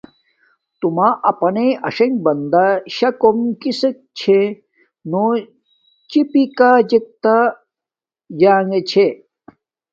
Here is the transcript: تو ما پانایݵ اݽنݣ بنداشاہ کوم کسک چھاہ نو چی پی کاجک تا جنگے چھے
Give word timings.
تو 0.79 0.87
ما 0.95 1.07
پانایݵ 1.39 1.73
اݽنݣ 1.87 2.13
بنداشاہ 2.23 3.13
کوم 3.21 3.37
کسک 3.61 3.95
چھاہ 4.17 4.47
نو 5.09 5.23
چی 6.09 6.21
پی 6.31 6.43
کاجک 6.57 7.05
تا 7.23 7.35
جنگے 8.39 8.81
چھے 8.89 9.05